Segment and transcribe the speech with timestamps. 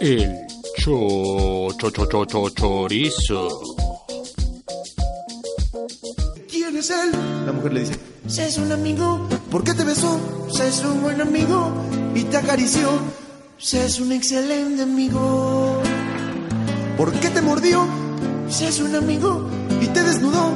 [0.00, 0.46] El
[0.78, 3.60] cho, cho, cho, cho, cho, chorizo.
[6.50, 7.12] ¿Quién es él?
[7.46, 7.98] La mujer le dice,
[8.46, 9.26] es un amigo.
[9.50, 10.20] ¿Por qué te besó?
[10.62, 11.72] Es un buen amigo.
[12.14, 12.90] Y te acarició.
[13.58, 15.80] Es un excelente amigo.
[16.96, 17.86] ¿Por qué te mordió?
[18.48, 19.48] Es un amigo.
[19.80, 20.52] Y te desnudó.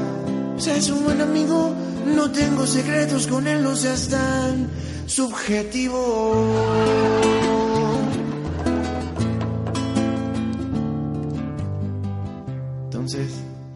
[0.58, 1.74] Es un buen amigo.
[2.04, 4.68] No tengo secretos con él, no seas tan
[5.06, 6.46] subjetivo.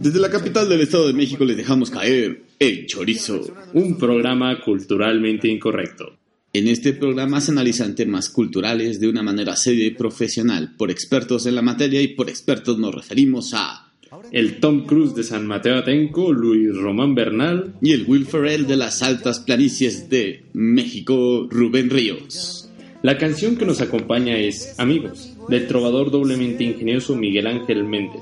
[0.05, 3.41] Desde la capital del Estado de México les dejamos caer el chorizo.
[3.73, 6.19] Un programa culturalmente incorrecto.
[6.53, 11.47] En este programa se analizan temas culturales de una manera seria y profesional por expertos
[11.47, 13.95] en la materia y por expertos nos referimos a
[14.31, 18.77] El Tom Cruise de San Mateo Atenco, Luis Román Bernal, y el Will Ferrell de
[18.77, 22.69] las altas planicies de México, Rubén Ríos.
[23.01, 28.21] La canción que nos acompaña es Amigos, del trovador doblemente ingenioso Miguel Ángel Méndez,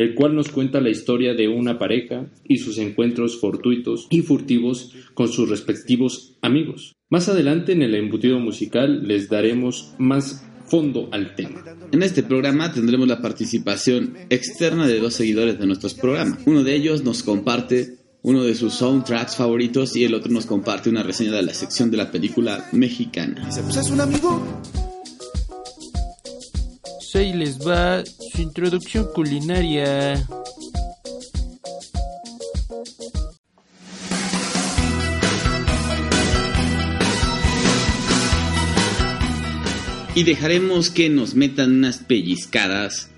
[0.00, 4.94] el cual nos cuenta la historia de una pareja y sus encuentros fortuitos y furtivos
[5.12, 6.94] con sus respectivos amigos.
[7.10, 11.62] Más adelante en el embutido musical les daremos más fondo al tema.
[11.92, 16.38] En este programa tendremos la participación externa de dos seguidores de nuestros programas.
[16.46, 20.88] Uno de ellos nos comparte uno de sus soundtracks favoritos y el otro nos comparte
[20.88, 23.44] una reseña de la sección de la película mexicana.
[23.44, 24.89] dice, pues es un amigo.
[27.66, 30.26] Va su introducción culinaria.
[40.14, 43.10] Y dejaremos que nos metan unas pellizcadas,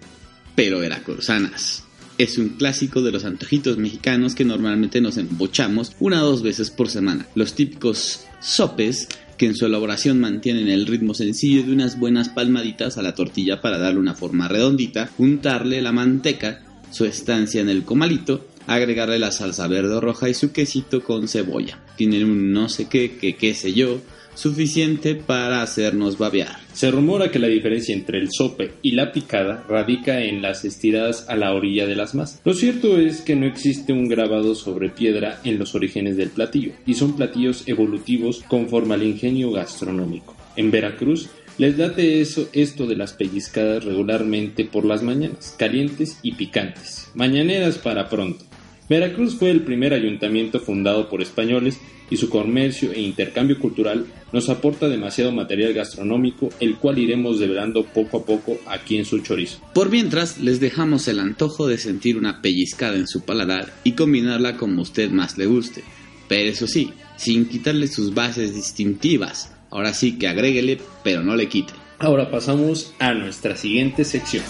[0.55, 1.85] pero veracruzanas.
[2.19, 6.71] Es un clásico de los antojitos mexicanos que normalmente nos embochamos una o dos veces
[6.71, 7.27] por semana.
[7.35, 9.09] Los típicos sopes
[9.43, 13.61] que en su elaboración mantienen el ritmo sencillo de unas buenas palmaditas a la tortilla
[13.61, 19.33] para darle una forma redondita, untarle la manteca, su estancia en el comalito, agregarle la
[19.33, 21.81] salsa verde roja y su quesito con cebolla.
[21.97, 24.01] Tienen un no sé qué, que qué sé yo,
[24.35, 26.57] suficiente para hacernos babear.
[26.73, 31.27] Se rumora que la diferencia entre el sope y la picada radica en las estiradas
[31.29, 32.41] a la orilla de las masas.
[32.45, 36.73] Lo cierto es que no existe un grabado sobre piedra en los orígenes del platillo,
[36.87, 40.37] y son platillos evolutivos conforme al ingenio gastronómico.
[40.57, 41.29] En Veracruz
[41.59, 47.11] les date eso, esto de las pellizcadas regularmente por las mañanas, calientes y picantes.
[47.15, 48.45] Mañaneras para pronto.
[48.89, 51.79] Veracruz fue el primer ayuntamiento fundado por españoles
[52.11, 57.85] y su comercio e intercambio cultural nos aporta demasiado material gastronómico, el cual iremos develando
[57.85, 59.61] poco a poco aquí en su chorizo.
[59.73, 64.57] Por mientras, les dejamos el antojo de sentir una pellizcada en su paladar y combinarla
[64.57, 65.85] como usted más le guste.
[66.29, 69.55] Pero eso sí, sin quitarle sus bases distintivas.
[69.71, 71.73] Ahora sí que agréguele, pero no le quite.
[71.99, 74.45] Ahora pasamos a nuestra siguiente sección.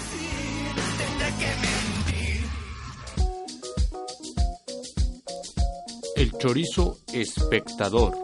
[6.23, 8.15] El chorizo espectador.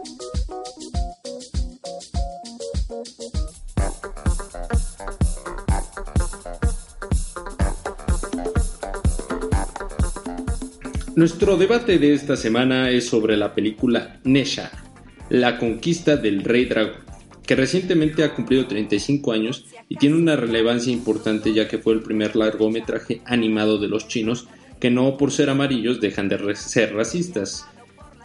[11.17, 14.71] Nuestro debate de esta semana es sobre la película Nesha,
[15.29, 17.01] la conquista del rey dragón,
[17.45, 22.01] que recientemente ha cumplido 35 años y tiene una relevancia importante ya que fue el
[22.01, 24.47] primer largometraje animado de los chinos
[24.79, 27.67] que no por ser amarillos dejan de ser racistas.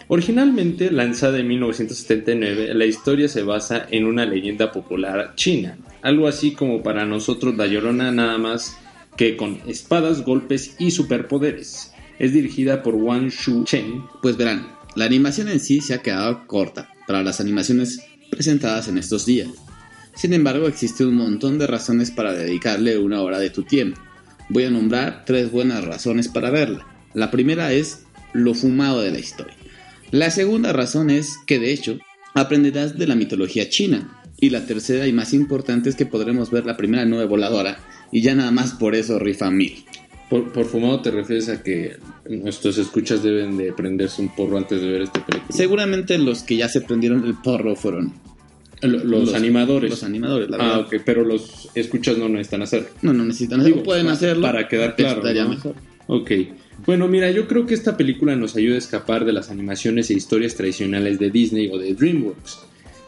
[0.09, 6.53] Originalmente lanzada en 1979, la historia se basa en una leyenda popular china, algo así
[6.53, 8.77] como para nosotros la Llorona nada más
[9.17, 11.93] que con espadas, golpes y superpoderes.
[12.19, 16.47] Es dirigida por Wang Shu Chen, Pues verán, la animación en sí se ha quedado
[16.47, 18.01] corta para las animaciones
[18.31, 19.49] presentadas en estos días.
[20.15, 24.01] Sin embargo, existe un montón de razones para dedicarle una hora de tu tiempo.
[24.49, 26.87] Voy a nombrar tres buenas razones para verla.
[27.15, 29.57] La primera es lo fumado de la historia.
[30.15, 31.99] La segunda razón es que de hecho
[32.35, 34.21] aprenderás de la mitología china.
[34.41, 37.79] Y la tercera y más importante es que podremos ver la primera nube voladora
[38.13, 39.85] y ya nada más por eso rifa mil.
[40.31, 41.97] Por, por fumado te refieres a que
[42.31, 45.51] nuestros escuchas deben de prenderse un porro antes de ver este película.
[45.57, 48.13] Seguramente los que ya se prendieron el porro fueron
[48.83, 49.91] Lo- Los, animadores.
[49.91, 50.81] Los animadores, la Ah, verdad.
[50.81, 52.89] ok, pero los escuchas no necesitan hacer.
[53.03, 53.77] No, no necesitan hacerlo.
[53.79, 54.43] Digo, pueden hacerlo.
[54.43, 55.51] para quedar claro, Estaría ¿no?
[55.51, 55.75] mejor.
[56.07, 56.31] Ok.
[56.87, 60.15] Bueno, mira, yo creo que esta película nos ayuda a escapar de las animaciones e
[60.15, 62.59] historias tradicionales de Disney o de DreamWorks.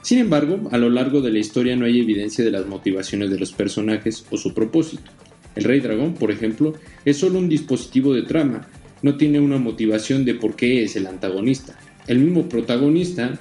[0.00, 3.38] Sin embargo, a lo largo de la historia no hay evidencia de las motivaciones de
[3.38, 5.10] los personajes o su propósito.
[5.54, 6.72] El Rey Dragón, por ejemplo,
[7.04, 8.66] es solo un dispositivo de trama,
[9.02, 11.78] no tiene una motivación de por qué es el antagonista.
[12.06, 13.38] El mismo protagonista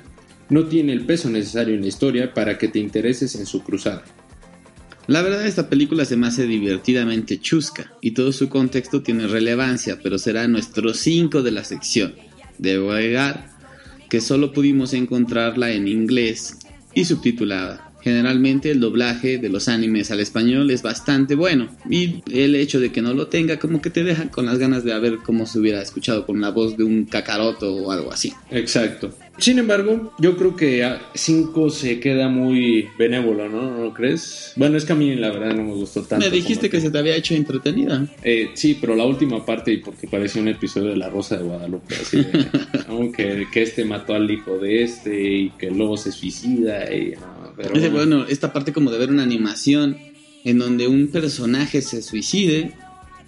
[0.49, 4.03] no tiene el peso necesario en la historia para que te intereses en su cruzada.
[5.07, 9.99] La verdad, esta película se me hace divertidamente chusca y todo su contexto tiene relevancia,
[10.01, 12.15] pero será nuestro 5 de la sección.
[12.57, 13.49] Debo agregar
[14.09, 16.57] que solo pudimos encontrarla en inglés
[16.93, 17.91] y subtitulada.
[18.01, 22.91] Generalmente el doblaje de los animes al español es bastante bueno y el hecho de
[22.91, 25.59] que no lo tenga como que te deja con las ganas de ver cómo se
[25.59, 28.31] hubiera escuchado con la voz de un cacaroto o algo así.
[28.51, 29.11] Exacto.
[29.37, 33.69] Sin embargo, yo creo que 5 se queda muy benévolo, ¿no?
[33.69, 34.53] ¿No lo crees?
[34.55, 36.25] Bueno, es que a mí la verdad no me gustó tanto.
[36.25, 38.07] Me dijiste que se te había hecho entretenida.
[38.23, 41.43] Eh, sí, pero la última parte, y porque parecía un episodio de La Rosa de
[41.43, 42.47] Guadalupe, así de,
[42.87, 43.11] ¿no?
[43.11, 46.93] que, que este mató al hijo de este y que el lobo se suicida.
[46.93, 49.97] Y, no, pero bueno, esta parte como de ver una animación
[50.45, 52.71] en donde un personaje se suicide,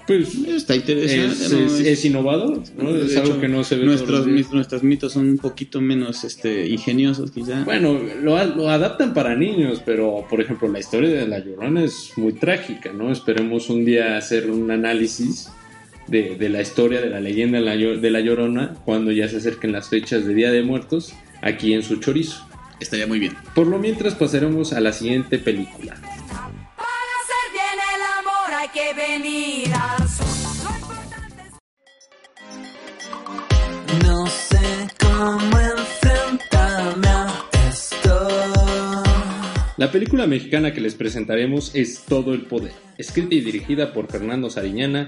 [0.07, 1.43] pues está interesante.
[1.45, 1.59] es, ¿no?
[1.59, 5.13] es- Es- es innovador, Es hecho, algo que no se ve nuestros, mis- nuestros mitos
[5.13, 7.63] son un poquito menos este, ingeniosos, quizá.
[7.65, 12.33] Bueno, lo, adaptan para niños, pero por ejemplo la historia de La Llorona es muy
[12.33, 13.11] trágica, ¿no?
[13.11, 15.49] Esperemos un día hacer un análisis
[16.07, 19.27] de, de la historia, de la leyenda de la, Llo- de la Llorona, cuando ya
[19.27, 22.47] se acerquen las fechas de Día de Muertos, aquí en su chorizo.
[22.79, 23.33] Estaría muy bien.
[23.55, 25.95] Por lo mientras pasaremos a la siguiente película.
[28.77, 30.27] Que venir al sur.
[30.63, 31.53] Lo importante es
[34.05, 39.03] No sé cómo enfrentarme a esto.
[39.77, 44.49] La película mexicana que les presentaremos es Todo el Poder, escrita y dirigida por Fernando
[44.51, 45.07] Sariñana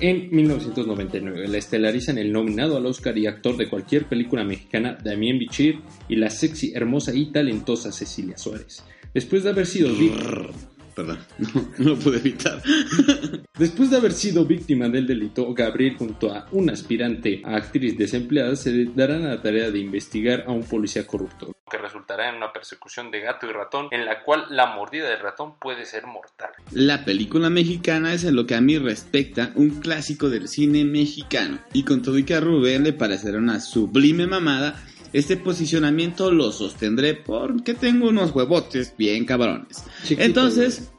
[0.00, 1.48] en 1999.
[1.48, 6.16] La estelarizan el nominado al Oscar y actor de cualquier película mexicana Damien Bichir y
[6.16, 8.82] la sexy, hermosa y talentosa Cecilia Suárez.
[9.12, 10.48] Después de haber sido víctima
[10.94, 11.48] Perdón, no,
[11.78, 12.62] no lo pude evitar.
[13.58, 18.56] Después de haber sido víctima del delito, Gabriel junto a un aspirante a actriz desempleada
[18.56, 22.52] se darán a la tarea de investigar a un policía corrupto, que resultará en una
[22.52, 26.50] persecución de gato y ratón en la cual la mordida del ratón puede ser mortal.
[26.72, 31.58] La película mexicana es en lo que a mí respecta un clásico del cine mexicano
[31.72, 36.52] y con todo y que a Rubén le parecerá una sublime mamada, este posicionamiento lo
[36.52, 39.84] sostendré porque tengo unos huevotes bien cabrones.
[40.02, 40.90] Chiquito, Entonces,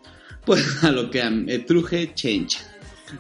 [0.46, 2.60] pues a lo que me truje chencha.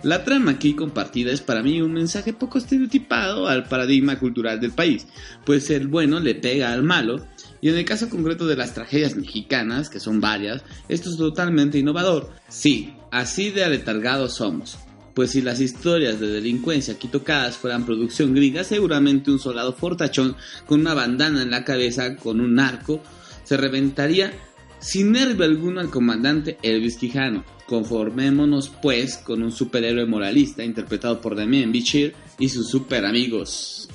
[0.02, 4.72] La trama aquí compartida es para mí un mensaje poco estereotipado al paradigma cultural del
[4.72, 5.06] país,
[5.46, 7.24] pues el bueno le pega al malo,
[7.62, 11.78] y en el caso concreto de las tragedias mexicanas, que son varias, esto es totalmente
[11.78, 12.32] innovador.
[12.50, 14.80] Sí, así de aletargados somos.
[15.14, 20.36] Pues si las historias de delincuencia aquí tocadas fueran producción gringa, seguramente un soldado fortachón
[20.66, 23.02] con una bandana en la cabeza, con un arco,
[23.44, 24.34] se reventaría
[24.80, 27.46] sin nervio alguno al comandante Elvis Quijano.
[27.68, 33.88] Conformémonos pues con un superhéroe moralista interpretado por Damien Bichir y sus super amigos.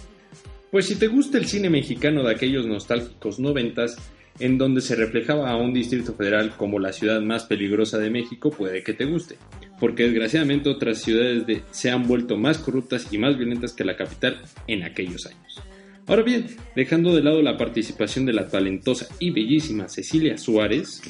[0.71, 3.97] Pues si te gusta el cine mexicano de aquellos nostálgicos noventas,
[4.39, 8.51] en donde se reflejaba a un distrito federal como la ciudad más peligrosa de México,
[8.51, 9.37] puede que te guste,
[9.81, 13.97] porque desgraciadamente otras ciudades de- se han vuelto más corruptas y más violentas que la
[13.97, 15.61] capital en aquellos años.
[16.07, 21.03] Ahora bien, dejando de lado la participación de la talentosa y bellísima Cecilia Suárez,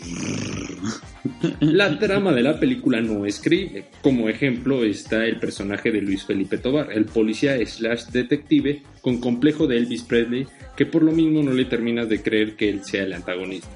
[1.61, 3.85] la trama de la película no es creíble.
[4.03, 9.69] Como ejemplo está el personaje de Luis Felipe Tobar, el policía slash detective con complejo
[9.69, 10.47] de Elvis Presley,
[10.77, 13.69] que por lo mismo no le terminas de creer que él sea el antagonista.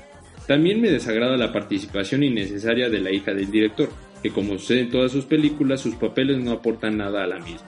[0.49, 3.91] También me desagrada la participación innecesaria de la hija del director,
[4.23, 7.67] que como sucede en todas sus películas, sus papeles no aportan nada a la misma.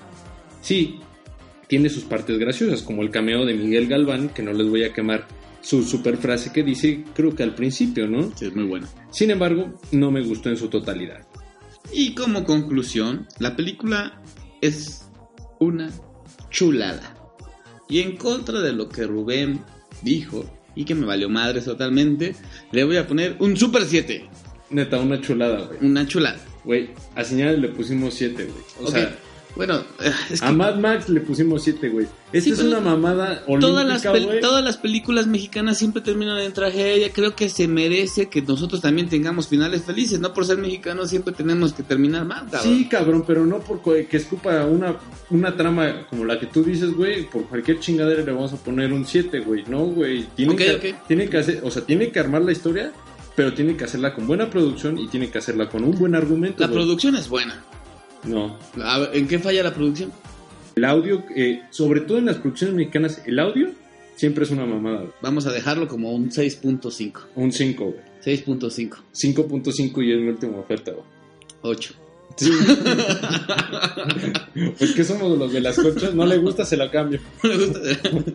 [0.61, 1.01] Sí,
[1.67, 4.93] tiene sus partes graciosas, como el cameo de Miguel Galván, que no les voy a
[4.93, 5.27] quemar
[5.61, 8.31] su super frase que dice, creo que al principio, ¿no?
[8.37, 8.87] Sí, es muy bueno.
[9.11, 11.27] Sin embargo, no me gustó en su totalidad.
[11.93, 14.21] Y como conclusión, la película
[14.61, 15.09] es
[15.59, 15.91] una
[16.51, 17.17] chulada.
[17.89, 19.61] Y en contra de lo que Rubén
[20.03, 20.45] dijo,
[20.75, 22.35] y que me valió madre totalmente,
[22.73, 24.29] le voy a poner un Super 7.
[24.75, 25.79] Neta, una chulada, güey.
[25.83, 26.39] Una chulada.
[26.65, 28.65] Güey, a señales le pusimos 7, güey.
[28.89, 29.17] O sea,
[29.57, 32.07] Bueno, eh, es que A Mad Max le pusimos 7, güey.
[32.33, 34.41] Esta Sí, es pero una mamada todas las, olímpica, pel- güey.
[34.41, 37.13] todas las películas mexicanas siempre terminan en tragedia.
[37.13, 40.19] Creo que se merece que nosotros también tengamos finales felices.
[40.19, 42.63] No por ser mexicanos siempre tenemos que terminar mal, cabrón.
[42.63, 44.97] Sí, cabrón, pero no por co- que escupa una,
[45.31, 47.31] una trama como la que tú dices, güey.
[47.31, 49.63] Por cualquier chingadera le vamos a poner un 7, güey.
[49.69, 50.27] No, güey.
[50.35, 52.91] Tiene, que, tiene que hacer, o sea, tiene que armar la historia,
[53.37, 56.61] pero tiene que hacerla con buena producción y tiene que hacerla con un buen argumento.
[56.61, 57.63] La producción es buena.
[58.25, 58.59] No.
[59.13, 60.13] ¿En qué falla la producción?
[60.77, 63.71] El audio, eh, sobre todo en las producciones mexicanas, el audio
[64.17, 65.05] siempre es una mamada.
[65.21, 67.21] Vamos a dejarlo como un 6.5.
[67.37, 67.97] Un 5, güey.
[68.25, 68.97] 6.5.
[69.13, 71.05] 5.5 y es mi última oferta, güey.
[71.63, 71.95] 8.
[72.37, 72.51] Sí.
[74.79, 77.21] pues que somos los de las conchas, no le gusta, se la cambio.
[77.43, 77.81] ¿No le gusta?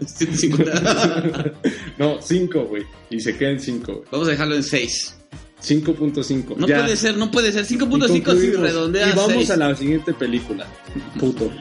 [0.06, 1.54] 150.
[1.98, 2.84] no, 5, güey.
[3.10, 4.06] Y se queda en 5, güey.
[4.12, 5.16] Vamos a dejarlo en 6.
[5.62, 6.56] 5.5.
[6.56, 6.80] No Ya.
[6.84, 7.66] puede ser, no puede ser.
[7.70, 9.50] Y 5.5 si redondea Y vamos 6.
[9.52, 10.66] a la siguiente película.
[11.20, 11.52] Puto.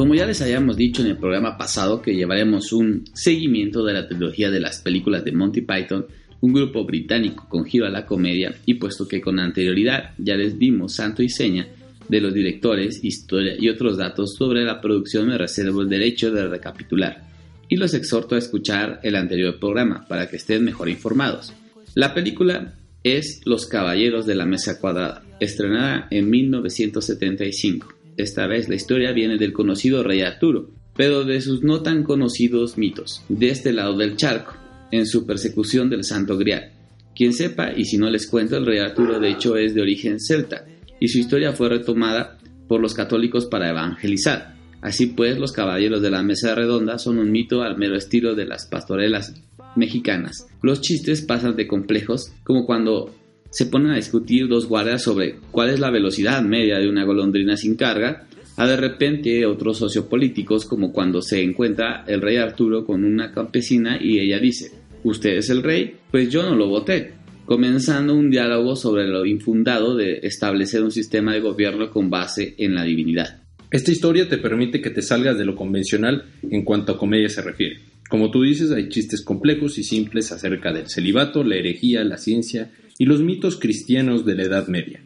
[0.00, 4.08] Como ya les habíamos dicho en el programa pasado que llevaremos un seguimiento de la
[4.08, 6.06] trilogía de las películas de Monty Python,
[6.40, 10.58] un grupo británico con giro a la comedia, y puesto que con anterioridad ya les
[10.58, 11.68] dimos santo y seña
[12.08, 16.48] de los directores, historia y otros datos sobre la producción, me reservo el derecho de
[16.48, 17.22] recapitular
[17.68, 21.52] y los exhorto a escuchar el anterior programa para que estén mejor informados.
[21.94, 22.72] La película
[23.04, 27.99] es Los Caballeros de la Mesa Cuadrada, estrenada en 1975.
[28.20, 32.76] Esta vez la historia viene del conocido rey Arturo, pero de sus no tan conocidos
[32.76, 34.54] mitos, de este lado del charco,
[34.90, 36.72] en su persecución del Santo Grial.
[37.16, 40.20] Quien sepa, y si no les cuento, el rey Arturo de hecho es de origen
[40.20, 40.66] celta,
[41.00, 44.54] y su historia fue retomada por los católicos para evangelizar.
[44.82, 48.46] Así pues, los caballeros de la mesa redonda son un mito al mero estilo de
[48.46, 49.34] las pastorelas
[49.76, 50.46] mexicanas.
[50.62, 53.14] Los chistes pasan de complejos, como cuando
[53.50, 57.56] se ponen a discutir dos guardias sobre cuál es la velocidad media de una golondrina
[57.56, 58.26] sin carga,
[58.56, 63.98] a de repente otros sociopolíticos, como cuando se encuentra el rey Arturo con una campesina
[64.00, 65.96] y ella dice, ¿usted es el rey?
[66.10, 71.34] Pues yo no lo voté comenzando un diálogo sobre lo infundado de establecer un sistema
[71.34, 73.42] de gobierno con base en la divinidad.
[73.72, 77.42] Esta historia te permite que te salgas de lo convencional en cuanto a comedia se
[77.42, 77.80] refiere.
[78.08, 82.70] Como tú dices, hay chistes complejos y simples acerca del celibato, la herejía, la ciencia
[83.00, 85.00] y los mitos cristianos de la Edad Media.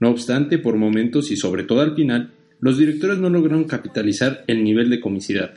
[0.00, 4.62] No obstante, por momentos y sobre todo al final, los directores no lograron capitalizar el
[4.62, 5.54] nivel de comicidad.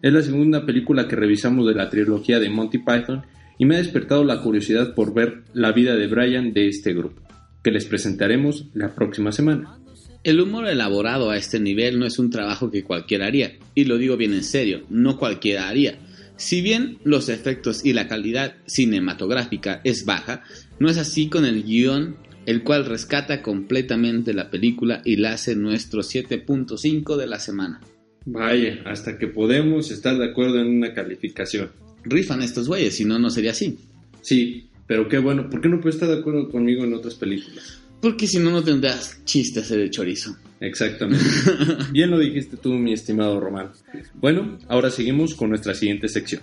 [0.00, 3.24] Es la segunda película que revisamos de la trilogía de Monty Python
[3.58, 7.20] y me ha despertado la curiosidad por ver la vida de Brian de este grupo,
[7.62, 9.78] que les presentaremos la próxima semana.
[10.22, 13.98] El humor elaborado a este nivel no es un trabajo que cualquiera haría, y lo
[13.98, 15.98] digo bien en serio, no cualquiera haría.
[16.36, 20.42] Si bien los efectos y la calidad cinematográfica es baja,
[20.78, 25.54] no es así con el guion, el cual rescata completamente la película y la hace
[25.54, 27.80] nuestro 7.5 de la semana.
[28.26, 31.70] Vaya, hasta que podemos estar de acuerdo en una calificación.
[32.04, 33.78] Rifan estos güeyes, si no, no sería así.
[34.20, 37.80] Sí, pero qué bueno, ¿por qué no puedes estar de acuerdo conmigo en otras películas?
[38.00, 40.36] Porque si no, no tendrás chistes de chorizo.
[40.64, 41.24] Exactamente.
[41.92, 43.70] Bien lo dijiste tú, mi estimado Román.
[44.14, 46.42] Bueno, ahora seguimos con nuestra siguiente sección.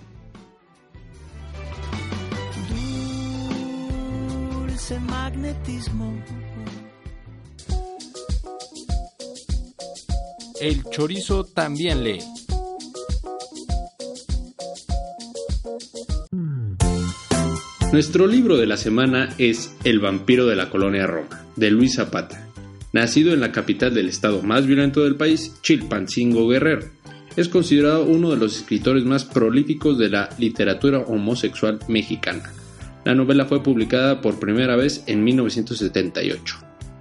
[4.52, 6.22] Dulce magnetismo.
[10.60, 12.20] El chorizo también lee.
[17.92, 22.51] Nuestro libro de la semana es El vampiro de la colonia Roma, de Luis Zapata.
[22.92, 26.90] Nacido en la capital del estado más violento del país, Chilpancingo Guerrero,
[27.36, 32.52] es considerado uno de los escritores más prolíficos de la literatura homosexual mexicana.
[33.06, 36.58] La novela fue publicada por primera vez en 1978.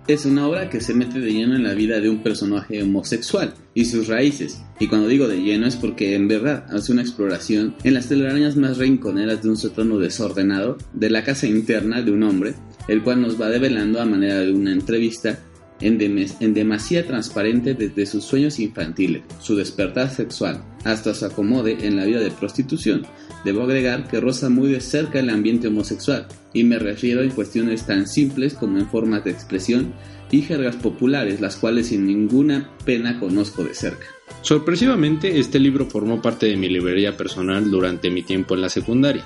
[0.07, 3.53] Es una obra que se mete de lleno en la vida de un personaje homosexual
[3.73, 4.63] y sus raíces.
[4.79, 8.55] Y cuando digo de lleno es porque en verdad hace una exploración en las telarañas
[8.55, 12.55] más rinconeras de un sótano desordenado de la casa interna de un hombre,
[12.87, 15.37] el cual nos va develando a manera de una entrevista
[15.81, 22.05] en, demasía transparente desde sus sueños infantiles, su despertar sexual, hasta su acomode en la
[22.05, 23.05] vida de prostitución.
[23.43, 27.85] Debo agregar que roza muy de cerca el ambiente homosexual, y me refiero en cuestiones
[27.85, 29.93] tan simples como en formas de expresión
[30.29, 34.05] y jergas populares, las cuales sin ninguna pena conozco de cerca.
[34.41, 39.25] Sorpresivamente, este libro formó parte de mi librería personal durante mi tiempo en la secundaria.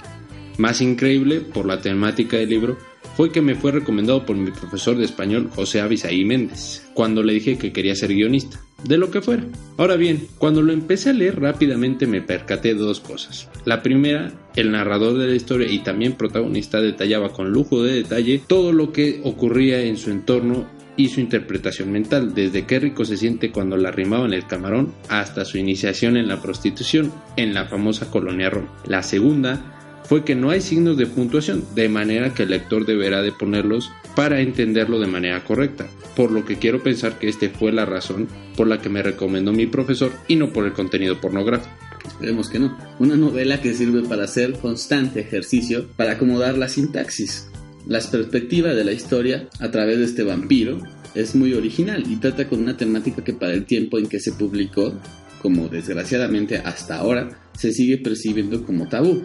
[0.57, 2.77] Más increíble, por la temática del libro,
[3.15, 7.34] fue que me fue recomendado por mi profesor de español José Avisaí Méndez, cuando le
[7.34, 8.60] dije que quería ser guionista.
[8.84, 9.43] de lo que fuera.
[9.77, 13.50] Ahora bien, cuando lo empecé a leer rápidamente me percaté de dos cosas.
[13.63, 18.41] La primera, el narrador de la historia y también protagonista detallaba con lujo de detalle
[18.45, 20.67] todo lo que ocurría en su entorno
[20.98, 24.93] y su interpretación mental, desde qué rico se siente cuando la rimaba en el camarón
[25.10, 28.72] hasta su iniciación en la prostitución en la famosa colonia Roma.
[28.86, 29.75] La segunda
[30.07, 33.91] fue que no hay signos de puntuación, de manera que el lector deberá de ponerlos
[34.15, 38.27] para entenderlo de manera correcta, por lo que quiero pensar que este fue la razón
[38.55, 41.74] por la que me recomendó mi profesor y no por el contenido pornográfico.
[42.05, 42.77] Esperemos que no.
[43.00, 47.50] Una novela que sirve para hacer constante ejercicio para acomodar la sintaxis.
[47.88, 50.79] La perspectiva de la historia a través de este vampiro
[51.13, 54.33] es muy original y trata con una temática que para el tiempo en que se
[54.33, 54.93] publicó,
[55.41, 59.24] como desgraciadamente hasta ahora, se sigue percibiendo como tabú.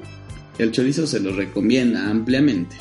[0.60, 2.76] El chorizo se lo recomienda ampliamente.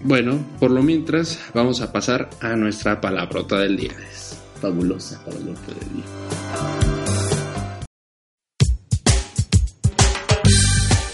[0.00, 3.92] Bueno, por lo mientras vamos a pasar a nuestra palabrota del día.
[4.10, 6.04] Es fabulosa palabrota del día.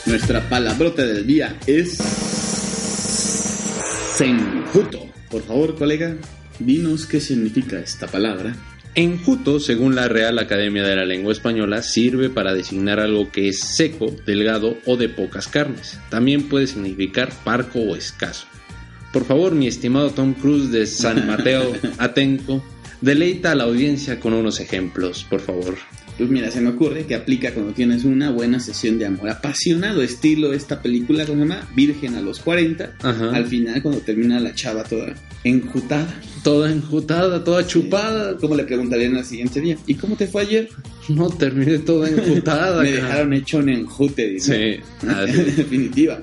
[0.07, 1.97] Nuestra palabrota del día es
[4.14, 5.00] Senjuto.
[5.28, 6.17] Por favor, colega,
[6.61, 8.55] dinos qué significa esta palabra.
[8.95, 13.61] Enjuto, según la Real Academia de la Lengua Española, sirve para designar algo que es
[13.61, 15.99] seco, delgado o de pocas carnes.
[16.11, 18.47] También puede significar parco o escaso.
[19.12, 22.62] Por favor, mi estimado Tom Cruise de San Mateo Atenco,
[23.00, 25.76] deleita a la audiencia con unos ejemplos, por favor.
[26.18, 30.02] Pues mira, se me ocurre que aplica cuando tienes una buena sesión de amor apasionado,
[30.02, 32.96] estilo esta película que se llama Virgen a los 40.
[33.00, 33.30] Ajá.
[33.30, 38.37] Al final, cuando termina la chava toda enjutada, Toda enjutada, toda chupada.
[38.37, 39.76] ¿cómo le preguntarían al siguiente día?
[39.87, 40.68] ¿Y cómo te fue ayer?
[41.08, 42.82] No terminé toda enjutada.
[42.82, 44.80] Me dejaron hecho un enjute, dice.
[45.02, 45.06] Sí.
[45.06, 46.20] En definitiva.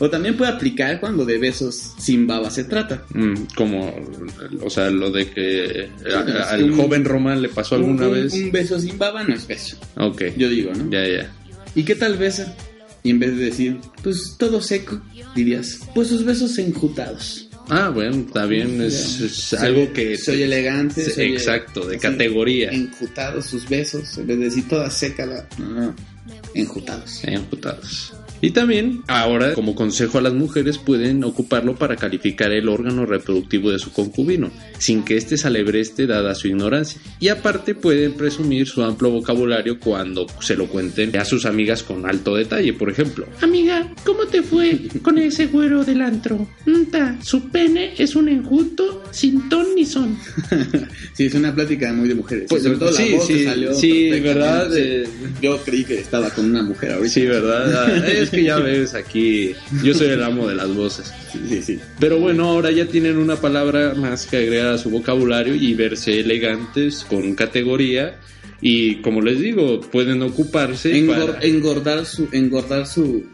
[0.00, 3.04] O también puede aplicar cuando de besos sin baba se trata.
[3.14, 3.94] Mm, como,
[4.62, 8.22] o sea, lo de que a- al un- joven Román le pasó alguna un, un-
[8.24, 8.32] vez.
[8.34, 9.76] Un beso sin baba no es beso.
[9.96, 10.22] Ok.
[10.36, 10.90] Yo digo, ¿no?
[10.90, 11.32] Ya, ya.
[11.76, 12.52] ¿Y qué tal besa?
[13.02, 15.00] Y en vez de decir, pues todo seco,
[15.34, 17.46] dirías, pues sus besos enjutados.
[17.72, 18.82] Ah, bueno, está bien.
[18.82, 20.18] Es, algo que.
[20.18, 21.08] soy elegante.
[21.08, 22.70] Soy- exacto, de así, categoría.
[22.70, 25.48] Enjutados sus besos, en vez de decir toda seca la.
[25.56, 25.94] No, no,
[26.54, 27.20] enjutados.
[27.24, 28.12] Emputados.
[28.40, 33.70] Y también, ahora, como consejo a las mujeres, pueden ocuparlo para calificar el órgano reproductivo
[33.70, 37.00] de su concubino, sin que éste se alebreste dada su ignorancia.
[37.18, 42.08] Y aparte, pueden presumir su amplio vocabulario cuando se lo cuenten a sus amigas con
[42.08, 43.26] alto detalle, por ejemplo.
[43.42, 46.48] Amiga, ¿cómo te fue con ese güero del antro?
[46.66, 50.16] Nta, su pene es un enjuto sin ton ni son.
[51.14, 52.46] Sí, es una plática muy de mujeres.
[52.48, 54.10] Pues, sobre todo la sí, que sí, salió sí.
[54.20, 54.70] ¿verdad?
[54.74, 55.06] Eh,
[55.42, 57.12] Yo creí que estaba con una mujer ahorita.
[57.12, 57.60] Sí, ¿verdad?
[57.80, 61.12] Ah, Es que ya ves aquí, yo soy el amo de las voces.
[61.32, 61.80] Sí, sí, sí.
[61.98, 66.20] Pero bueno, ahora ya tienen una palabra más que agregar a su vocabulario y verse
[66.20, 68.18] elegantes, con categoría.
[68.60, 73.24] Y como les digo, pueden ocuparse Engor- para- engordar su, engordar su,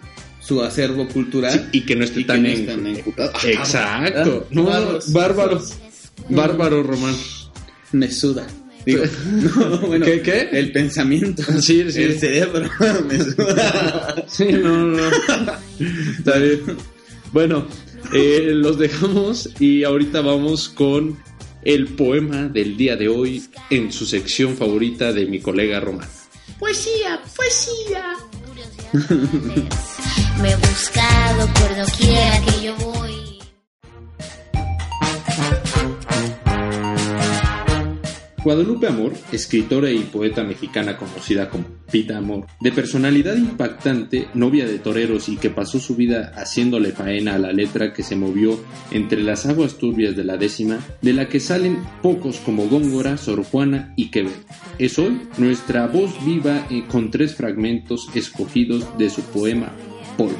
[0.40, 1.68] su acervo cultural.
[1.72, 2.96] Y que no esté y que tan no en-.
[3.44, 4.44] Exacto.
[4.44, 5.12] Ah, No, bárbaros.
[5.12, 5.62] bárbaro.
[6.30, 7.14] Bárbaro, Román.
[7.92, 8.46] Me suda.
[8.86, 10.48] Digo, no, bueno, ¿Qué, qué?
[10.52, 11.42] El pensamiento.
[11.60, 12.02] Sí, sí.
[12.02, 12.70] El cerebro.
[14.28, 15.08] Sí, no, no.
[16.18, 16.76] Está bien.
[17.32, 17.66] Bueno,
[18.14, 21.18] eh, los dejamos y ahorita vamos con
[21.64, 26.08] el poema del día de hoy en su sección favorita de mi colega Román.
[26.60, 28.14] Poesía, poesía.
[30.40, 33.05] Me he buscado por doquiera que yo voy.
[38.46, 44.78] Guadalupe Amor, escritora y poeta mexicana conocida como Pita Amor, de personalidad impactante, novia de
[44.78, 48.56] toreros y que pasó su vida haciéndole faena a la letra que se movió
[48.92, 53.42] entre las aguas turbias de la décima, de la que salen pocos como Góngora, Sor
[53.42, 54.36] Juana y Quevedo.
[54.78, 59.72] Es hoy nuestra voz viva eh, con tres fragmentos escogidos de su poema
[60.16, 60.36] Polvo.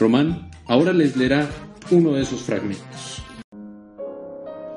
[0.00, 1.48] Román ahora les leerá
[1.92, 3.22] uno de esos fragmentos.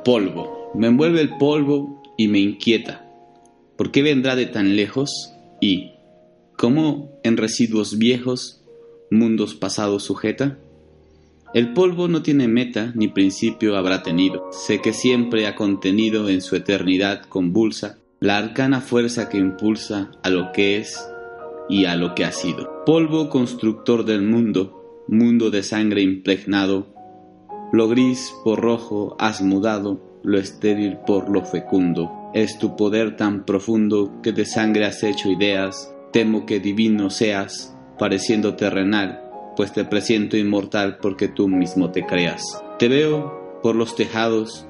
[0.06, 0.72] Polvo.
[0.76, 3.06] Me envuelve el polvo y me inquieta.
[3.78, 5.34] ¿Por qué vendrá de tan lejos?
[5.60, 5.92] Y,
[6.58, 8.62] ¿cómo en residuos viejos,
[9.10, 10.58] mundos pasados sujeta?
[11.54, 14.50] El polvo no tiene meta ni principio habrá tenido.
[14.52, 20.30] Sé que siempre ha contenido en su eternidad convulsa la arcana fuerza que impulsa a
[20.30, 20.98] lo que es
[21.68, 22.86] y a lo que ha sido.
[22.86, 26.88] Polvo constructor del mundo, mundo de sangre impregnado,
[27.74, 32.12] lo gris por rojo has mudado, lo estéril por lo fecundo.
[32.34, 35.94] Es tu poder tan profundo que de sangre has hecho ideas.
[36.12, 39.22] Temo que divino seas, pareciendo terrenal,
[39.56, 42.44] pues te presiento inmortal porque tú mismo te creas.
[42.80, 44.68] Te veo por los tejados,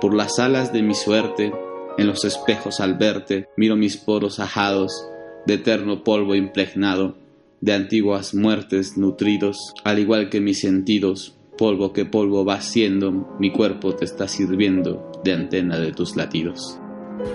[0.00, 1.52] por las alas de mi suerte,
[1.98, 5.06] En los espejos al verte, miro mis poros ajados,
[5.44, 7.18] de eterno polvo impregnado,
[7.60, 13.52] de antiguas muertes nutridos, al igual que mis sentidos, polvo que polvo va siendo, mi
[13.52, 16.76] cuerpo te está sirviendo de antena de tus latidos.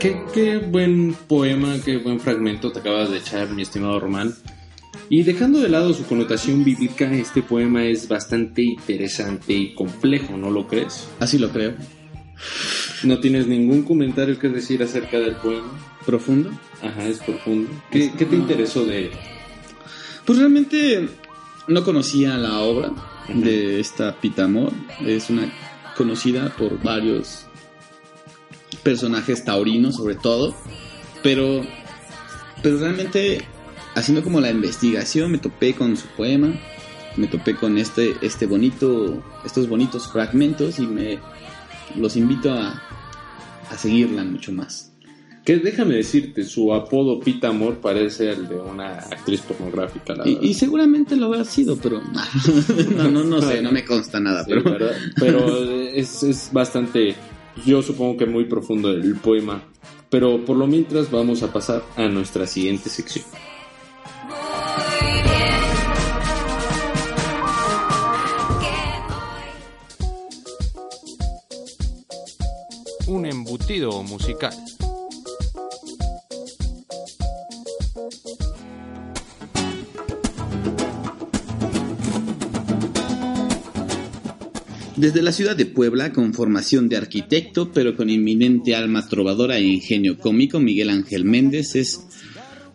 [0.02, 4.34] Qué, qué buen poema, qué buen fragmento te acabas de echar, mi estimado Román.
[5.08, 10.52] Y dejando de lado su connotación bíblica, este poema es bastante interesante y complejo, ¿no
[10.52, 11.08] lo crees?
[11.22, 11.76] Así lo creo.
[13.04, 15.72] ¿No tienes ningún comentario que decir acerca del poema?
[16.06, 16.50] ¿Profundo?
[16.84, 17.70] Ajá, es profundo.
[17.90, 19.12] ¿Qué, qué te interesó de él?
[20.26, 21.08] Pues realmente
[21.70, 22.92] no conocía la obra
[23.30, 24.72] de esta Pitamor.
[25.06, 25.52] Es una
[25.96, 27.46] conocida por varios
[28.84, 30.56] personajes taurinos sobre todo.
[31.24, 31.66] Pero,
[32.62, 33.44] pero realmente
[33.96, 36.54] haciendo como la investigación me topé con su poema.
[37.16, 41.20] Me topé con este, este bonito, estos bonitos fragmentos y me
[41.96, 42.82] los invito a,
[43.72, 44.92] a seguirla mucho más.
[45.48, 50.14] Que déjame decirte, su apodo Pita Amor parece el de una actriz pornográfica.
[50.14, 52.02] La Y, y seguramente lo habrá sido, pero
[52.98, 54.44] no, no, no sé, no me consta nada.
[54.44, 54.98] Sí, pero ¿verdad?
[55.16, 57.16] Pero es, es bastante,
[57.66, 59.64] yo supongo que muy profundo el poema.
[60.10, 63.24] Pero por lo mientras vamos a pasar a nuestra siguiente sección.
[73.08, 74.54] Un embutido musical.
[84.98, 89.64] Desde la ciudad de Puebla, con formación de arquitecto, pero con inminente alma trovadora e
[89.64, 92.02] ingenio cómico, Miguel Ángel Méndez es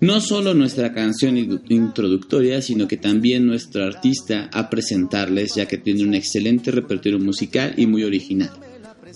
[0.00, 5.78] no solo nuestra canción in- introductoria, sino que también nuestro artista a presentarles, ya que
[5.78, 8.50] tiene un excelente repertorio musical y muy original.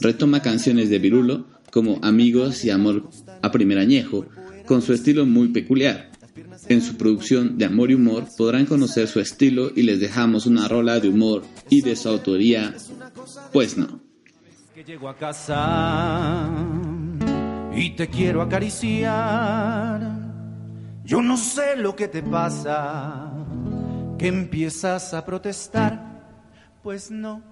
[0.00, 3.08] Retoma canciones de Virulo, como Amigos y Amor
[3.40, 4.26] a primer añejo,
[4.66, 6.10] con su estilo muy peculiar.
[6.68, 10.68] En su producción de Amor y Humor podrán conocer su estilo y les dejamos una
[10.68, 12.74] rola de humor y de su autoría,
[13.52, 14.00] pues no.
[14.74, 16.50] que llego a casa
[17.74, 20.00] y te quiero acariciar.
[21.04, 23.32] Yo no sé lo que te pasa,
[24.18, 26.16] que empiezas a protestar.
[26.82, 27.42] Pues no,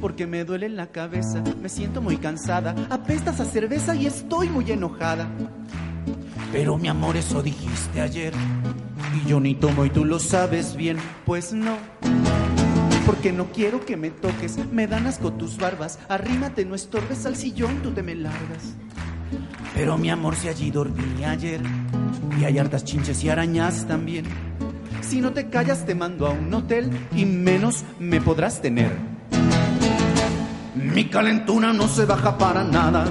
[0.00, 4.70] porque me duele la cabeza, me siento muy cansada, apestas a cerveza y estoy muy
[4.70, 5.28] enojada.
[6.52, 8.32] Pero mi amor, eso dijiste ayer,
[9.14, 10.96] y yo ni tomo y tú lo sabes bien.
[11.24, 11.76] Pues no.
[13.04, 15.98] Porque no quiero que me toques, me dan asco tus barbas.
[16.08, 18.74] Arrímate, no estorbes al sillón, tú te me largas.
[19.74, 21.60] Pero mi amor, si allí dormí ayer,
[22.40, 24.24] y hay hartas chinches y arañas también.
[25.02, 28.90] Si no te callas, te mando a un hotel y menos me podrás tener.
[30.74, 33.04] Mi calentura no se baja para nada,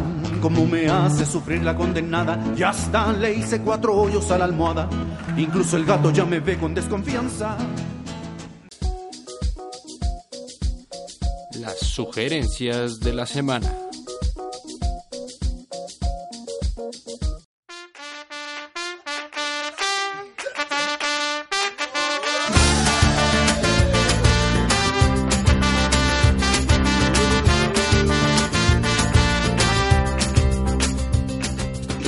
[0.45, 2.39] como me hace sufrir la condenada.
[2.55, 4.87] Ya está, le hice cuatro hoyos a la almohada,
[5.37, 7.57] incluso el gato ya me ve con desconfianza.
[11.59, 13.84] Las sugerencias de la semana.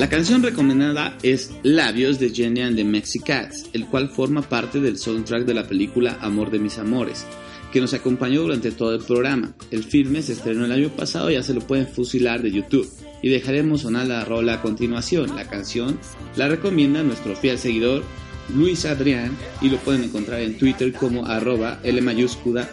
[0.08, 4.98] La canción recomendada es Labios de Jenny and the Mexicats, el cual forma parte del
[4.98, 7.26] soundtrack de la película Amor de mis amores,
[7.74, 9.54] que nos acompañó durante todo el programa.
[9.70, 12.89] El filme se estrenó el año pasado, ya se lo pueden fusilar de YouTube.
[13.22, 15.36] Y dejaremos sonar la rola a continuación.
[15.36, 16.00] La canción
[16.38, 18.06] la recomienda nuestro fiel seguidor
[18.56, 22.70] Luis Adrián y lo pueden encontrar en Twitter como arroba L mayúscula.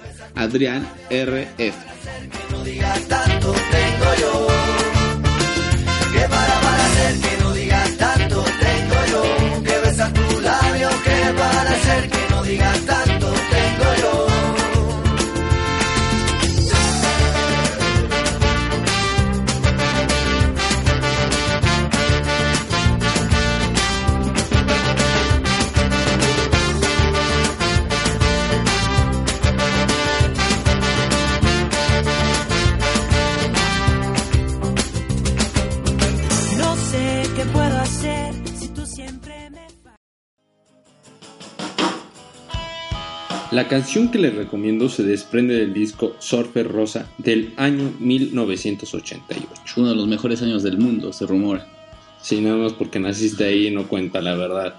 [43.55, 49.47] La canción que les recomiendo se desprende del disco Surfer Rosa del año 1988.
[49.77, 51.64] Uno de los mejores años del mundo, se rumora.
[52.21, 54.75] Sí, nada más porque naciste ahí no cuenta la verdad.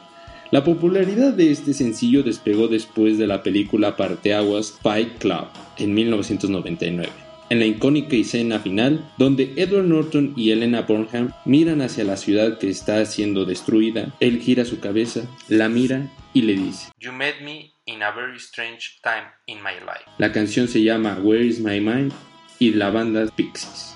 [0.51, 5.45] La popularidad de este sencillo despegó después de la película Parteaguas Fight Club
[5.77, 7.09] en 1999.
[7.49, 12.57] en la icónica escena final, donde Edward Norton y Elena Bonham miran hacia la ciudad
[12.57, 17.35] que está siendo destruida, él gira su cabeza, la mira y le dice, You met
[17.41, 20.05] me in a very strange time in my life.
[20.17, 22.13] La canción se llama Where is My Mind
[22.59, 23.95] y la banda es Pixies.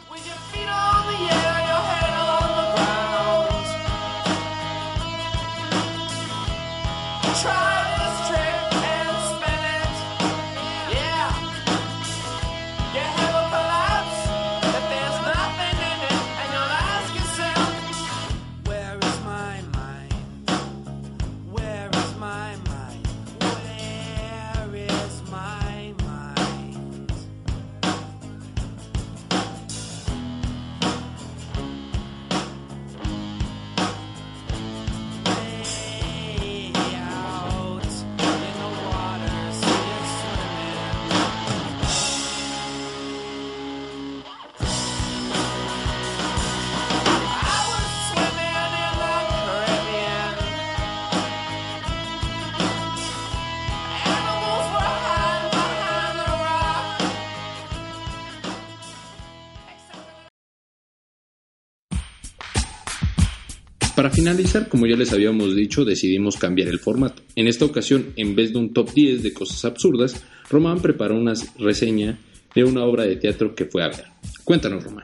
[64.00, 67.22] Para finalizar, como ya les habíamos dicho, decidimos cambiar el formato.
[67.36, 71.34] En esta ocasión, en vez de un top 10 de cosas absurdas, Román preparó una
[71.58, 72.18] reseña
[72.56, 74.06] de una obra de teatro que fue a ver.
[74.46, 75.04] Cuéntanos, Román.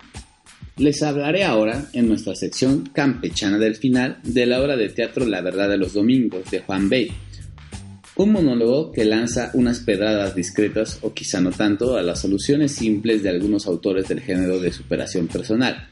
[0.78, 5.42] Les hablaré ahora, en nuestra sección campechana del final, de la obra de teatro La
[5.42, 7.12] verdad de los domingos de Juan Bey.
[8.16, 13.24] Un monólogo que lanza unas pedradas discretas o quizá no tanto a las soluciones simples
[13.24, 15.90] de algunos autores del género de superación personal.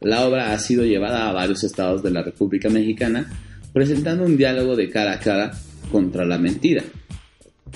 [0.00, 3.30] La obra ha sido llevada a varios estados de la República Mexicana
[3.72, 5.52] presentando un diálogo de cara a cara
[5.90, 6.84] contra la mentira.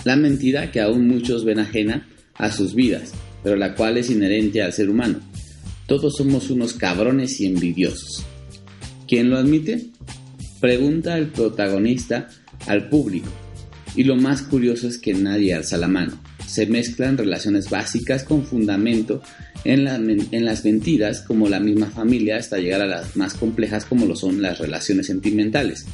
[0.05, 4.63] La mentira que aún muchos ven ajena a sus vidas, pero la cual es inherente
[4.63, 5.21] al ser humano.
[5.87, 8.25] Todos somos unos cabrones y envidiosos.
[9.09, 9.87] ¿Quién lo admite?
[10.61, 12.29] Pregunta el protagonista
[12.67, 13.29] al público.
[13.97, 16.21] Y lo más curioso es que nadie alza la mano.
[16.47, 19.23] Se mezclan relaciones básicas con fundamento
[19.65, 23.85] en, la- en las mentiras como la misma familia hasta llegar a las más complejas
[23.85, 25.87] como lo son las relaciones sentimentales,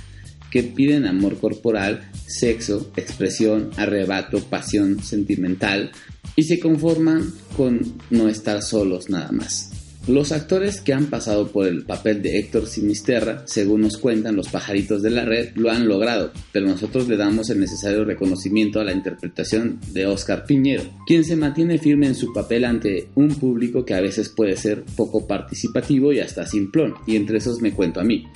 [0.50, 5.90] que piden amor corporal, sexo, expresión, arrebato, pasión sentimental
[6.36, 9.70] y se conforman con no estar solos nada más.
[10.06, 14.48] Los actores que han pasado por el papel de Héctor Sinisterra, según nos cuentan los
[14.48, 18.84] pajaritos de la red, lo han logrado, pero nosotros le damos el necesario reconocimiento a
[18.84, 23.86] la interpretación de Oscar Piñero, quien se mantiene firme en su papel ante un público
[23.86, 28.00] que a veces puede ser poco participativo y hasta simplón, y entre esos me cuento
[28.00, 28.26] a mí.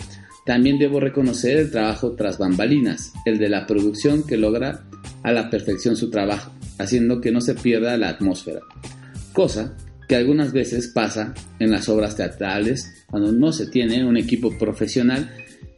[0.46, 4.86] También debo reconocer el trabajo tras bambalinas, el de la producción que logra
[5.22, 8.60] a la perfección su trabajo, haciendo que no se pierda la atmósfera.
[9.34, 9.76] Cosa
[10.08, 15.30] que algunas veces pasa en las obras teatrales cuando no se tiene un equipo profesional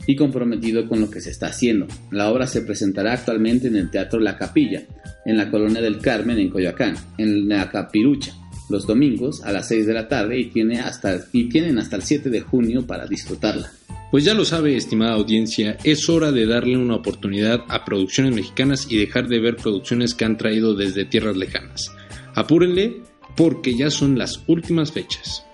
[0.07, 1.87] y comprometido con lo que se está haciendo.
[2.11, 4.83] La obra se presentará actualmente en el Teatro La Capilla,
[5.27, 8.33] en la Colonia del Carmen, en Coyoacán, en la Capirucha,
[8.71, 12.03] los domingos a las 6 de la tarde y, tiene hasta, y tienen hasta el
[12.03, 13.71] 7 de junio para disfrutarla.
[14.11, 18.87] Pues ya lo sabe, estimada audiencia, es hora de darle una oportunidad a producciones mexicanas
[18.90, 21.93] y dejar de ver producciones que han traído desde tierras lejanas.
[22.35, 23.03] Apúrenle
[23.37, 25.45] porque ya son las últimas fechas.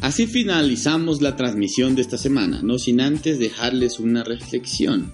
[0.00, 5.12] Así finalizamos la transmisión de esta semana, no sin antes dejarles una reflexión.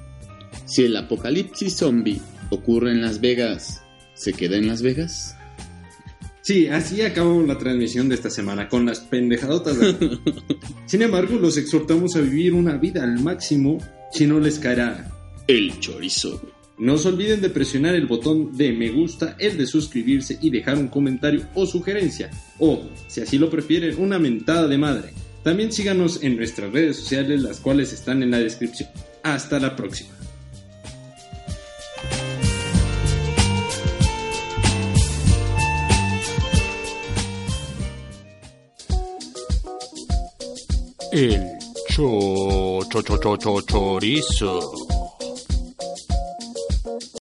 [0.67, 2.21] Si el apocalipsis zombie
[2.51, 3.83] ocurre en Las Vegas,
[4.15, 5.37] ¿se queda en Las Vegas?
[6.43, 9.79] Sí, así acabamos la transmisión de esta semana con las pendejadotas.
[9.79, 10.19] de-
[10.87, 13.79] Sin embargo, los exhortamos a vivir una vida al máximo
[14.13, 15.09] si no les caerá.
[15.47, 16.43] El chorizo.
[16.83, 20.79] No se olviden de presionar el botón de me gusta, el de suscribirse y dejar
[20.79, 22.29] un comentario o sugerencia.
[22.59, 25.13] O, si así lo prefieren, una mentada de madre.
[25.45, 28.89] También síganos en nuestras redes sociales, las cuales están en la descripción.
[29.23, 30.11] Hasta la próxima.
[41.13, 41.41] El
[41.91, 44.92] cho, cho, cho, cho, cho, chorizo.